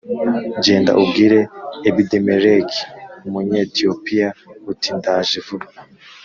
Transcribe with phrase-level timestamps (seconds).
[0.65, 1.39] Genda ubwire
[1.89, 2.79] Ebedimeleki
[3.27, 4.29] Umunyetiyopiya
[4.71, 5.67] uti ndaje vuba